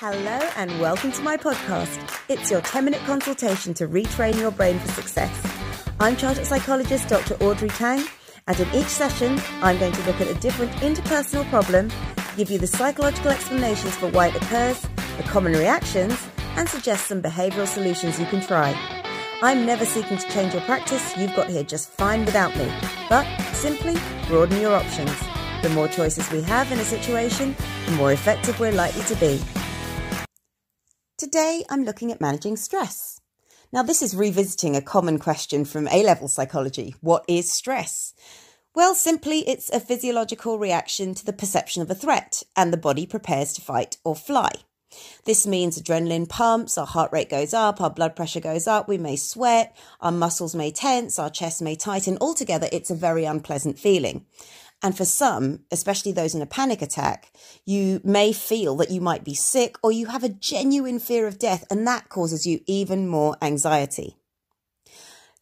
Hello 0.00 0.38
and 0.54 0.78
welcome 0.78 1.10
to 1.10 1.22
my 1.22 1.36
podcast. 1.36 1.98
It's 2.28 2.52
your 2.52 2.60
10 2.60 2.84
minute 2.84 3.00
consultation 3.00 3.74
to 3.74 3.88
retrain 3.88 4.38
your 4.38 4.52
brain 4.52 4.78
for 4.78 4.92
success. 4.92 5.36
I'm 5.98 6.14
chartered 6.14 6.46
psychologist 6.46 7.08
Dr. 7.08 7.34
Audrey 7.42 7.68
Tang, 7.68 8.04
and 8.46 8.60
in 8.60 8.68
each 8.76 8.86
session, 8.86 9.40
I'm 9.60 9.76
going 9.80 9.90
to 9.90 10.02
look 10.04 10.20
at 10.20 10.28
a 10.28 10.34
different 10.34 10.70
interpersonal 10.74 11.50
problem, 11.50 11.90
give 12.36 12.48
you 12.48 12.60
the 12.60 12.66
psychological 12.68 13.32
explanations 13.32 13.96
for 13.96 14.08
why 14.10 14.28
it 14.28 14.36
occurs, 14.36 14.80
the 15.16 15.24
common 15.24 15.54
reactions, 15.54 16.16
and 16.54 16.68
suggest 16.68 17.08
some 17.08 17.20
behavioral 17.20 17.66
solutions 17.66 18.20
you 18.20 18.26
can 18.26 18.40
try. 18.40 18.78
I'm 19.42 19.66
never 19.66 19.84
seeking 19.84 20.18
to 20.18 20.28
change 20.28 20.52
your 20.52 20.62
practice, 20.62 21.16
you've 21.16 21.34
got 21.34 21.50
here 21.50 21.64
just 21.64 21.90
fine 21.90 22.24
without 22.24 22.56
me, 22.56 22.72
but 23.08 23.26
simply 23.52 23.96
broaden 24.28 24.60
your 24.60 24.76
options. 24.76 25.12
The 25.62 25.70
more 25.70 25.88
choices 25.88 26.30
we 26.30 26.42
have 26.42 26.70
in 26.70 26.78
a 26.78 26.84
situation, 26.84 27.56
the 27.86 27.96
more 27.96 28.12
effective 28.12 28.60
we're 28.60 28.70
likely 28.70 29.02
to 29.02 29.16
be. 29.16 29.42
Today, 31.30 31.62
I'm 31.68 31.84
looking 31.84 32.10
at 32.10 32.22
managing 32.22 32.56
stress. 32.56 33.20
Now, 33.70 33.82
this 33.82 34.00
is 34.00 34.16
revisiting 34.16 34.74
a 34.74 34.80
common 34.80 35.18
question 35.18 35.66
from 35.66 35.86
A 35.88 36.02
level 36.02 36.26
psychology 36.26 36.94
What 37.02 37.22
is 37.28 37.52
stress? 37.52 38.14
Well, 38.74 38.94
simply, 38.94 39.40
it's 39.40 39.68
a 39.68 39.78
physiological 39.78 40.58
reaction 40.58 41.12
to 41.12 41.26
the 41.26 41.34
perception 41.34 41.82
of 41.82 41.90
a 41.90 41.94
threat, 41.94 42.44
and 42.56 42.72
the 42.72 42.78
body 42.78 43.04
prepares 43.04 43.52
to 43.52 43.60
fight 43.60 43.98
or 44.04 44.16
fly. 44.16 44.48
This 45.26 45.46
means 45.46 45.78
adrenaline 45.78 46.30
pumps, 46.30 46.78
our 46.78 46.86
heart 46.86 47.12
rate 47.12 47.28
goes 47.28 47.52
up, 47.52 47.78
our 47.82 47.90
blood 47.90 48.16
pressure 48.16 48.40
goes 48.40 48.66
up, 48.66 48.88
we 48.88 48.96
may 48.96 49.16
sweat, 49.16 49.76
our 50.00 50.10
muscles 50.10 50.54
may 50.54 50.70
tense, 50.70 51.18
our 51.18 51.28
chest 51.28 51.60
may 51.60 51.76
tighten. 51.76 52.16
Altogether, 52.22 52.70
it's 52.72 52.88
a 52.88 52.94
very 52.94 53.26
unpleasant 53.26 53.78
feeling. 53.78 54.24
And 54.82 54.96
for 54.96 55.04
some, 55.04 55.60
especially 55.72 56.12
those 56.12 56.34
in 56.34 56.42
a 56.42 56.46
panic 56.46 56.82
attack, 56.82 57.32
you 57.64 58.00
may 58.04 58.32
feel 58.32 58.76
that 58.76 58.92
you 58.92 59.00
might 59.00 59.24
be 59.24 59.34
sick 59.34 59.76
or 59.82 59.90
you 59.90 60.06
have 60.06 60.22
a 60.22 60.28
genuine 60.28 61.00
fear 61.00 61.26
of 61.26 61.38
death, 61.38 61.64
and 61.70 61.86
that 61.86 62.08
causes 62.08 62.46
you 62.46 62.60
even 62.66 63.08
more 63.08 63.36
anxiety. 63.42 64.16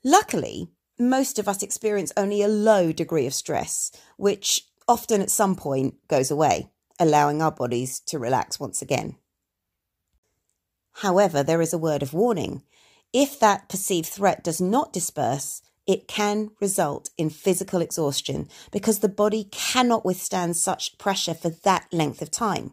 Luckily, 0.03 0.71
most 0.99 1.39
of 1.39 1.49
us 1.49 1.63
experience 1.63 2.13
only 2.17 2.41
a 2.41 2.49
low 2.49 2.93
degree 2.93 3.27
of 3.27 3.35
stress, 3.35 3.93
which 4.17 4.63
often 4.89 5.21
at 5.21 5.31
some 5.31 5.55
point 5.55 5.97
goes 6.09 6.31
away, 6.31 6.71
allowing 6.99 7.43
our 7.43 7.53
bodies 7.53 8.01
to 8.01 8.19
relax 8.19 8.59
once 8.59 8.81
again. 8.81 9.17
However, 11.01 11.43
there 11.43 11.61
is 11.61 11.75
a 11.75 11.79
word 11.79 12.03
of 12.03 12.15
warning. 12.15 12.63
If 13.13 13.39
that 13.41 13.69
perceived 13.69 14.09
threat 14.09 14.43
does 14.43 14.63
not 14.63 14.95
disperse, 14.95 15.61
it 15.87 16.09
can 16.09 16.51
result 16.61 17.11
in 17.17 17.31
physical 17.31 17.81
exhaustion 17.81 18.49
because 18.73 18.99
the 18.99 19.09
body 19.09 19.45
cannot 19.51 20.05
withstand 20.05 20.57
such 20.57 20.99
pressure 20.99 21.35
for 21.35 21.51
that 21.51 21.87
length 21.93 22.23
of 22.23 22.31
time. 22.31 22.73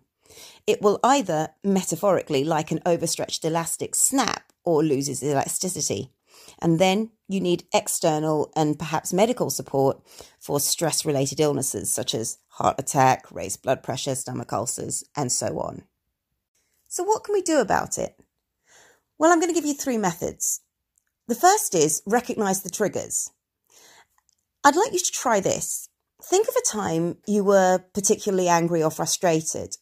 It 0.65 0.81
will 0.81 0.99
either, 1.03 1.49
metaphorically, 1.63 2.43
like 2.43 2.71
an 2.71 2.81
overstretched 2.85 3.45
elastic, 3.45 3.95
snap 3.95 4.51
or 4.63 4.83
loses 4.83 5.23
elasticity. 5.23 6.11
And 6.59 6.79
then 6.79 7.11
you 7.27 7.39
need 7.39 7.65
external 7.73 8.51
and 8.55 8.79
perhaps 8.79 9.13
medical 9.13 9.49
support 9.49 10.01
for 10.39 10.59
stress 10.59 11.05
related 11.05 11.39
illnesses 11.39 11.91
such 11.91 12.15
as 12.15 12.37
heart 12.47 12.75
attack, 12.79 13.31
raised 13.31 13.61
blood 13.61 13.83
pressure, 13.83 14.15
stomach 14.15 14.51
ulcers, 14.51 15.03
and 15.15 15.31
so 15.31 15.59
on. 15.59 15.83
So, 16.87 17.03
what 17.03 17.23
can 17.23 17.33
we 17.33 17.41
do 17.41 17.59
about 17.59 17.97
it? 17.97 18.15
Well, 19.17 19.31
I'm 19.31 19.39
going 19.39 19.53
to 19.53 19.55
give 19.59 19.65
you 19.65 19.73
three 19.73 19.97
methods. 19.97 20.61
The 21.27 21.35
first 21.35 21.73
is 21.73 22.01
recognize 22.05 22.63
the 22.63 22.69
triggers. 22.69 23.31
I'd 24.63 24.75
like 24.75 24.91
you 24.91 24.99
to 24.99 25.11
try 25.11 25.39
this. 25.39 25.87
Think 26.21 26.47
of 26.47 26.55
a 26.55 26.67
time 26.67 27.17
you 27.25 27.43
were 27.43 27.79
particularly 27.93 28.47
angry 28.49 28.83
or 28.83 28.91
frustrated 28.91 29.77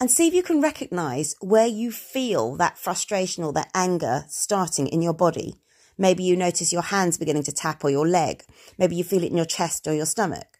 and 0.00 0.10
see 0.10 0.26
if 0.26 0.34
you 0.34 0.42
can 0.42 0.60
recognize 0.60 1.36
where 1.40 1.66
you 1.66 1.92
feel 1.92 2.56
that 2.56 2.78
frustration 2.78 3.44
or 3.44 3.52
that 3.52 3.70
anger 3.74 4.24
starting 4.28 4.86
in 4.86 5.02
your 5.02 5.14
body. 5.14 5.54
Maybe 5.96 6.24
you 6.24 6.36
notice 6.36 6.72
your 6.72 6.82
hands 6.82 7.18
beginning 7.18 7.44
to 7.44 7.52
tap 7.52 7.84
or 7.84 7.90
your 7.90 8.08
leg. 8.08 8.44
Maybe 8.78 8.96
you 8.96 9.04
feel 9.04 9.22
it 9.22 9.30
in 9.30 9.36
your 9.36 9.46
chest 9.46 9.86
or 9.86 9.94
your 9.94 10.06
stomach. 10.06 10.58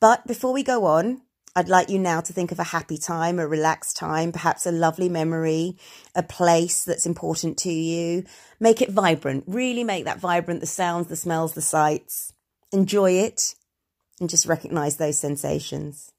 But 0.00 0.26
before 0.26 0.52
we 0.52 0.62
go 0.62 0.86
on, 0.86 1.22
I'd 1.56 1.68
like 1.68 1.88
you 1.88 2.00
now 2.00 2.20
to 2.20 2.32
think 2.32 2.50
of 2.50 2.58
a 2.58 2.64
happy 2.64 2.98
time, 2.98 3.38
a 3.38 3.46
relaxed 3.46 3.96
time, 3.96 4.32
perhaps 4.32 4.66
a 4.66 4.72
lovely 4.72 5.08
memory, 5.08 5.76
a 6.14 6.22
place 6.24 6.84
that's 6.84 7.06
important 7.06 7.58
to 7.58 7.70
you. 7.70 8.24
Make 8.58 8.82
it 8.82 8.90
vibrant. 8.90 9.44
Really 9.46 9.84
make 9.84 10.04
that 10.04 10.18
vibrant 10.18 10.60
the 10.60 10.66
sounds, 10.66 11.06
the 11.06 11.14
smells, 11.14 11.52
the 11.52 11.62
sights. 11.62 12.32
Enjoy 12.72 13.12
it 13.12 13.54
and 14.18 14.28
just 14.28 14.46
recognize 14.46 14.96
those 14.96 15.16
sensations. 15.16 16.10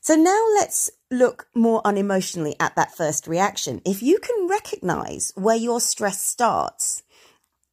So 0.00 0.14
now 0.14 0.46
let's 0.54 0.90
look 1.10 1.48
more 1.56 1.82
unemotionally 1.82 2.54
at 2.60 2.76
that 2.76 2.94
first 2.94 3.26
reaction. 3.26 3.80
If 3.84 4.00
you 4.00 4.20
can 4.20 4.46
recognize 4.46 5.32
where 5.34 5.56
your 5.56 5.80
stress 5.80 6.20
starts, 6.20 7.02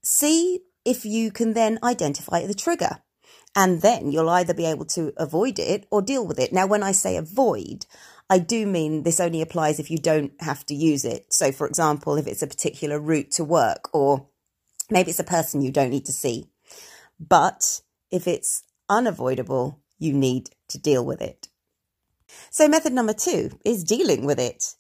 see 0.02 0.62
if 0.86 1.06
you 1.06 1.30
can 1.30 1.54
then 1.54 1.78
identify 1.84 2.48
the 2.48 2.56
trigger. 2.56 3.02
And 3.56 3.82
then 3.82 4.12
you'll 4.12 4.30
either 4.30 4.54
be 4.54 4.66
able 4.66 4.86
to 4.86 5.14
avoid 5.18 5.60
it 5.60 5.86
or 5.92 6.02
deal 6.02 6.26
with 6.26 6.40
it. 6.40 6.54
Now, 6.54 6.68
when 6.68 6.84
I 6.84 6.94
say 6.94 7.18
avoid, 7.18 7.86
I 8.30 8.40
do 8.40 8.66
mean 8.66 9.04
this 9.04 9.20
only 9.20 9.42
applies 9.42 9.80
if 9.80 9.92
you 9.92 9.98
don't 9.98 10.32
have 10.40 10.66
to 10.68 10.76
use 10.76 11.04
it. 11.04 11.34
So, 11.34 11.52
for 11.52 11.68
example, 11.68 12.16
if 12.16 12.28
it's 12.28 12.42
a 12.42 12.48
particular 12.48 12.98
route 12.98 13.32
to 13.32 13.44
work, 13.44 13.90
or 13.94 14.28
maybe 14.90 15.10
it's 15.10 15.20
a 15.20 15.26
person 15.26 15.62
you 15.62 15.72
don't 15.72 15.90
need 15.90 16.06
to 16.06 16.14
see. 16.14 16.46
But 17.20 17.82
if 18.10 18.28
it's 18.28 18.64
unavoidable, 18.88 19.82
you 20.00 20.14
need 20.14 20.52
to 20.70 20.80
deal 20.80 21.06
with 21.06 21.22
it. 21.22 21.50
So, 22.50 22.70
method 22.70 22.94
number 22.94 23.14
two 23.14 23.60
is 23.66 23.84
dealing 23.84 24.26
with 24.26 24.40
it. 24.40 24.76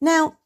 Now, 0.00 0.38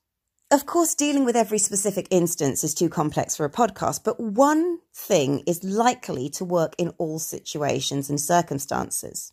of 0.51 0.65
course, 0.65 0.95
dealing 0.95 1.27
with 1.27 1.37
every 1.37 1.59
specific 1.59 2.09
instance 2.11 2.65
is 2.65 2.73
too 2.73 2.89
complex 2.89 3.37
for 3.37 3.45
a 3.45 3.51
podcast, 3.51 4.03
but 4.03 4.19
one 4.19 4.79
thing 4.95 5.43
is 5.47 5.63
likely 5.63 6.31
to 6.31 6.45
work 6.45 6.75
in 6.79 6.95
all 6.97 7.19
situations 7.19 8.09
and 8.09 8.19
circumstances. 8.19 9.33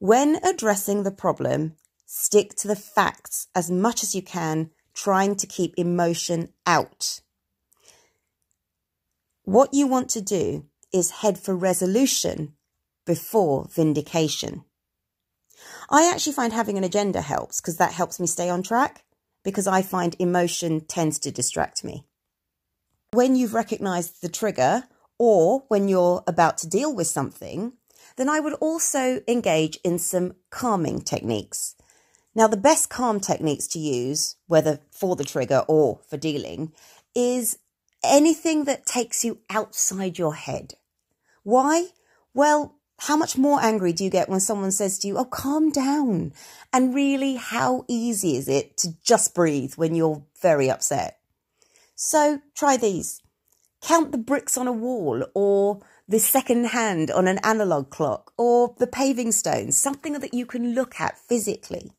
When 0.00 0.36
addressing 0.44 1.04
the 1.04 1.12
problem, 1.12 1.76
stick 2.04 2.56
to 2.56 2.68
the 2.68 2.74
facts 2.74 3.46
as 3.54 3.70
much 3.70 4.02
as 4.02 4.16
you 4.16 4.22
can, 4.22 4.70
trying 4.92 5.36
to 5.36 5.46
keep 5.46 5.72
emotion 5.76 6.48
out. 6.66 7.20
What 9.44 9.72
you 9.72 9.86
want 9.86 10.10
to 10.10 10.20
do 10.20 10.64
is 10.92 11.22
head 11.22 11.38
for 11.38 11.54
resolution 11.54 12.54
before 13.06 13.68
vindication. 13.70 14.64
I 15.90 16.10
actually 16.10 16.32
find 16.32 16.52
having 16.52 16.76
an 16.76 16.84
agenda 16.84 17.20
helps 17.20 17.60
because 17.60 17.76
that 17.76 17.92
helps 17.92 18.18
me 18.18 18.26
stay 18.26 18.50
on 18.50 18.64
track 18.64 19.03
because 19.44 19.66
I 19.66 19.82
find 19.82 20.16
emotion 20.18 20.80
tends 20.80 21.18
to 21.20 21.30
distract 21.30 21.84
me. 21.84 22.04
When 23.12 23.36
you've 23.36 23.54
recognized 23.54 24.22
the 24.22 24.28
trigger 24.28 24.84
or 25.18 25.64
when 25.68 25.88
you're 25.88 26.24
about 26.26 26.58
to 26.58 26.68
deal 26.68 26.92
with 26.92 27.06
something, 27.06 27.74
then 28.16 28.28
I 28.28 28.40
would 28.40 28.54
also 28.54 29.22
engage 29.28 29.78
in 29.84 29.98
some 29.98 30.34
calming 30.50 31.00
techniques. 31.00 31.76
Now, 32.34 32.48
the 32.48 32.56
best 32.56 32.90
calm 32.90 33.20
techniques 33.20 33.68
to 33.68 33.78
use, 33.78 34.36
whether 34.46 34.80
for 34.90 35.14
the 35.14 35.24
trigger 35.24 35.64
or 35.68 36.00
for 36.08 36.16
dealing, 36.16 36.72
is 37.14 37.58
anything 38.02 38.64
that 38.64 38.86
takes 38.86 39.24
you 39.24 39.38
outside 39.48 40.18
your 40.18 40.34
head. 40.34 40.74
Why? 41.44 41.88
Well, 42.32 42.76
how 42.98 43.16
much 43.16 43.36
more 43.36 43.60
angry 43.60 43.92
do 43.92 44.04
you 44.04 44.10
get 44.10 44.28
when 44.28 44.40
someone 44.40 44.70
says 44.70 44.98
to 44.98 45.08
you, 45.08 45.18
Oh, 45.18 45.24
calm 45.24 45.70
down? 45.70 46.32
And 46.72 46.94
really, 46.94 47.34
how 47.34 47.84
easy 47.88 48.36
is 48.36 48.48
it 48.48 48.76
to 48.78 48.94
just 49.02 49.34
breathe 49.34 49.74
when 49.74 49.94
you're 49.94 50.24
very 50.40 50.70
upset? 50.70 51.18
So 51.94 52.40
try 52.54 52.76
these. 52.76 53.20
Count 53.82 54.12
the 54.12 54.18
bricks 54.18 54.56
on 54.56 54.66
a 54.66 54.72
wall 54.72 55.24
or 55.34 55.80
the 56.08 56.18
second 56.18 56.66
hand 56.66 57.10
on 57.10 57.28
an 57.28 57.38
analog 57.38 57.90
clock 57.90 58.32
or 58.38 58.74
the 58.78 58.86
paving 58.86 59.32
stones, 59.32 59.76
something 59.76 60.14
that 60.14 60.34
you 60.34 60.46
can 60.46 60.74
look 60.74 61.00
at 61.00 61.18
physically. 61.18 61.92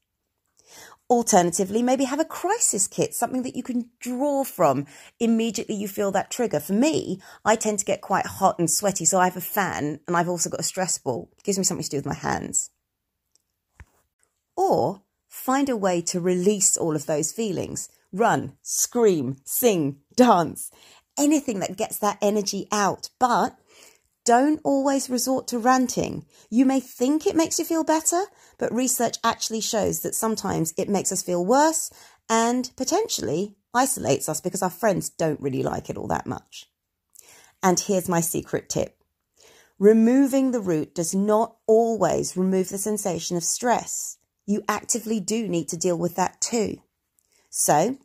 Alternatively, 1.07 1.83
maybe 1.83 2.05
have 2.05 2.19
a 2.19 2.25
crisis 2.25 2.87
kit, 2.87 3.13
something 3.13 3.43
that 3.43 3.55
you 3.55 3.61
can 3.61 3.89
draw 3.99 4.43
from 4.43 4.87
immediately 5.19 5.75
you 5.75 5.87
feel 5.87 6.11
that 6.11 6.31
trigger. 6.31 6.59
For 6.59 6.73
me, 6.73 7.21
I 7.43 7.55
tend 7.55 7.77
to 7.79 7.85
get 7.85 8.01
quite 8.01 8.25
hot 8.25 8.57
and 8.57 8.69
sweaty, 8.69 9.05
so 9.05 9.19
I 9.19 9.25
have 9.25 9.37
a 9.37 9.41
fan 9.41 9.99
and 10.07 10.17
I've 10.17 10.29
also 10.29 10.49
got 10.49 10.59
a 10.59 10.63
stress 10.63 10.97
ball. 10.97 11.29
It 11.37 11.43
gives 11.43 11.59
me 11.59 11.63
something 11.63 11.83
to 11.83 11.89
do 11.89 11.97
with 11.97 12.07
my 12.07 12.15
hands. 12.15 12.71
Or 14.57 15.03
find 15.27 15.69
a 15.69 15.77
way 15.77 16.01
to 16.01 16.19
release 16.19 16.75
all 16.75 16.95
of 16.95 17.05
those 17.05 17.31
feelings. 17.31 17.87
Run, 18.11 18.53
scream, 18.63 19.37
sing, 19.43 19.97
dance, 20.15 20.71
anything 21.19 21.59
that 21.59 21.77
gets 21.77 21.99
that 21.99 22.17
energy 22.19 22.67
out. 22.71 23.09
But 23.19 23.55
don't 24.25 24.59
always 24.63 25.09
resort 25.09 25.47
to 25.47 25.59
ranting. 25.59 26.25
You 26.49 26.65
may 26.65 26.79
think 26.79 27.25
it 27.25 27.35
makes 27.35 27.59
you 27.59 27.65
feel 27.65 27.83
better, 27.83 28.23
but 28.57 28.73
research 28.73 29.17
actually 29.23 29.61
shows 29.61 30.01
that 30.01 30.15
sometimes 30.15 30.73
it 30.77 30.89
makes 30.89 31.11
us 31.11 31.21
feel 31.21 31.45
worse 31.45 31.91
and 32.29 32.71
potentially 32.75 33.55
isolates 33.73 34.27
us 34.27 34.41
because 34.41 34.63
our 34.63 34.69
friends 34.69 35.09
don't 35.09 35.39
really 35.39 35.63
like 35.63 35.89
it 35.89 35.97
all 35.97 36.07
that 36.07 36.25
much. 36.25 36.67
And 37.61 37.79
here's 37.79 38.09
my 38.09 38.19
secret 38.19 38.69
tip. 38.69 38.97
Removing 39.77 40.51
the 40.51 40.59
root 40.59 40.95
does 40.95 41.13
not 41.13 41.57
always 41.67 42.37
remove 42.37 42.69
the 42.69 42.77
sensation 42.77 43.37
of 43.37 43.43
stress. 43.43 44.17
you 44.47 44.61
actively 44.67 45.19
do 45.19 45.47
need 45.47 45.67
to 45.67 45.75
deal 45.75 45.97
with 45.97 46.15
that 46.15 46.39
too. 46.39 46.77
So, 47.49 47.97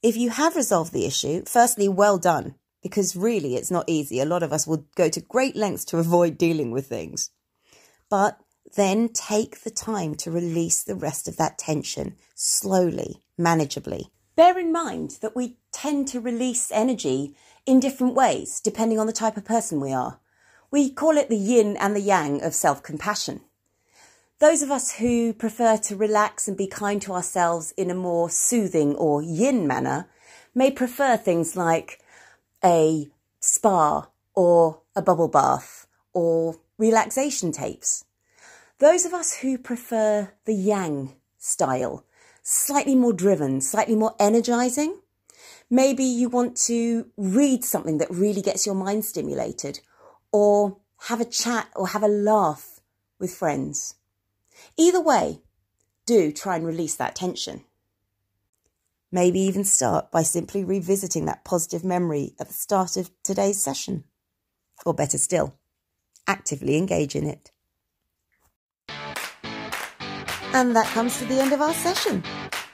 if 0.00 0.16
you 0.16 0.30
have 0.30 0.54
resolved 0.54 0.92
the 0.92 1.06
issue, 1.06 1.42
firstly, 1.44 1.88
well 1.88 2.18
done, 2.18 2.54
because 2.88 3.14
really 3.14 3.54
it's 3.54 3.70
not 3.70 3.88
easy. 3.88 4.20
A 4.20 4.24
lot 4.24 4.42
of 4.42 4.52
us 4.52 4.66
will 4.66 4.86
go 4.96 5.08
to 5.08 5.20
great 5.20 5.56
lengths 5.56 5.84
to 5.86 5.98
avoid 5.98 6.38
dealing 6.38 6.70
with 6.70 6.86
things. 6.86 7.30
But 8.10 8.38
then 8.76 9.08
take 9.08 9.60
the 9.62 9.70
time 9.70 10.14
to 10.16 10.30
release 10.30 10.82
the 10.82 10.94
rest 10.94 11.28
of 11.28 11.36
that 11.36 11.58
tension 11.58 12.16
slowly, 12.34 13.22
manageably. 13.38 14.10
Bear 14.36 14.58
in 14.58 14.72
mind 14.72 15.18
that 15.20 15.36
we 15.36 15.58
tend 15.72 16.08
to 16.08 16.20
release 16.20 16.70
energy 16.72 17.36
in 17.66 17.80
different 17.80 18.14
ways 18.14 18.60
depending 18.60 18.98
on 18.98 19.06
the 19.06 19.12
type 19.12 19.36
of 19.36 19.44
person 19.44 19.80
we 19.80 19.92
are. 19.92 20.20
We 20.70 20.90
call 20.90 21.16
it 21.16 21.28
the 21.28 21.36
yin 21.36 21.76
and 21.76 21.96
the 21.96 22.00
yang 22.00 22.42
of 22.42 22.54
self 22.54 22.82
compassion. 22.82 23.40
Those 24.38 24.62
of 24.62 24.70
us 24.70 24.92
who 24.92 25.32
prefer 25.32 25.76
to 25.78 25.96
relax 25.96 26.46
and 26.46 26.56
be 26.56 26.68
kind 26.68 27.02
to 27.02 27.12
ourselves 27.12 27.72
in 27.76 27.90
a 27.90 27.94
more 27.94 28.30
soothing 28.30 28.94
or 28.94 29.20
yin 29.20 29.66
manner 29.66 30.08
may 30.54 30.70
prefer 30.70 31.16
things 31.16 31.56
like 31.56 32.00
a 32.64 33.08
spa 33.40 34.08
or 34.34 34.82
a 34.94 35.02
bubble 35.02 35.28
bath 35.28 35.86
or 36.12 36.56
relaxation 36.78 37.52
tapes. 37.52 38.04
Those 38.78 39.04
of 39.04 39.12
us 39.12 39.38
who 39.38 39.58
prefer 39.58 40.32
the 40.44 40.54
yang 40.54 41.14
style, 41.36 42.04
slightly 42.42 42.94
more 42.94 43.12
driven, 43.12 43.60
slightly 43.60 43.96
more 43.96 44.14
energizing, 44.20 45.00
maybe 45.68 46.04
you 46.04 46.28
want 46.28 46.56
to 46.56 47.10
read 47.16 47.64
something 47.64 47.98
that 47.98 48.10
really 48.10 48.42
gets 48.42 48.66
your 48.66 48.74
mind 48.74 49.04
stimulated 49.04 49.80
or 50.32 50.78
have 51.02 51.20
a 51.20 51.24
chat 51.24 51.68
or 51.74 51.88
have 51.88 52.02
a 52.02 52.08
laugh 52.08 52.80
with 53.18 53.34
friends. 53.34 53.94
Either 54.76 55.00
way, 55.00 55.40
do 56.06 56.32
try 56.32 56.56
and 56.56 56.66
release 56.66 56.94
that 56.96 57.14
tension. 57.14 57.64
Maybe 59.10 59.40
even 59.40 59.64
start 59.64 60.10
by 60.10 60.22
simply 60.22 60.64
revisiting 60.64 61.24
that 61.26 61.44
positive 61.44 61.82
memory 61.82 62.34
at 62.38 62.48
the 62.48 62.52
start 62.52 62.98
of 62.98 63.10
today's 63.24 63.62
session. 63.62 64.04
Or 64.84 64.92
better 64.92 65.16
still, 65.16 65.54
actively 66.26 66.76
engage 66.76 67.16
in 67.16 67.26
it. 67.26 67.50
And 70.52 70.76
that 70.76 70.86
comes 70.88 71.18
to 71.18 71.24
the 71.24 71.40
end 71.40 71.52
of 71.52 71.62
our 71.62 71.72
session. 71.74 72.22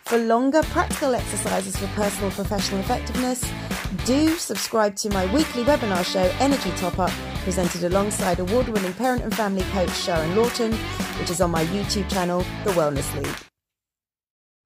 For 0.03 0.19
longer 0.19 0.63
practical 0.65 1.15
exercises 1.15 1.77
for 1.77 1.87
personal 1.89 2.31
professional 2.33 2.81
effectiveness, 2.81 3.49
do 4.05 4.31
subscribe 4.31 4.97
to 4.97 5.11
my 5.11 5.33
weekly 5.33 5.65
webinar 5.65 6.05
show, 6.05 6.31
Energy 6.41 6.71
Top 6.73 6.99
Up, 6.99 7.13
presented 7.45 7.85
alongside 7.85 8.41
award 8.41 8.69
winning 8.69 8.93
parent 8.95 9.23
and 9.23 9.35
family 9.35 9.63
coach 9.73 9.91
Sharon 9.91 10.35
Lawton, 10.35 10.73
which 11.19 11.31
is 11.31 11.41
on 11.41 11.51
my 11.51 11.65
YouTube 11.67 12.11
channel, 12.11 12.41
The 12.65 12.73
Wellness 12.73 13.15
League. 13.23 13.54